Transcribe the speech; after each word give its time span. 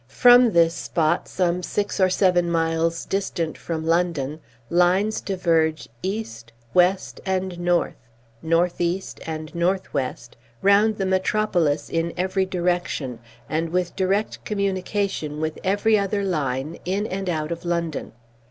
From 0.07 0.53
this 0.53 0.73
spot, 0.73 1.27
some 1.27 1.61
six 1.61 1.99
or 1.99 2.09
seven 2.09 2.49
miles 2.51 3.05
distant 3.05 3.55
from 3.55 3.85
London, 3.85 4.39
lines 4.67 5.21
diverge 5.21 5.87
east, 6.01 6.51
west, 6.73 7.21
and 7.23 7.59
north, 7.59 7.93
north 8.41 8.81
east, 8.81 9.19
and 9.27 9.53
north 9.53 9.93
west, 9.93 10.37
round 10.63 10.97
the 10.97 11.05
metropolis 11.05 11.87
in 11.87 12.13
every 12.17 12.47
direction, 12.47 13.19
and 13.47 13.69
with 13.69 13.95
direct 13.95 14.43
communication 14.43 15.39
with 15.39 15.59
every 15.63 15.99
other 15.99 16.23
line 16.23 16.79
in 16.83 17.05
and 17.05 17.29
out 17.29 17.51
of 17.51 17.63
London. 17.63 18.13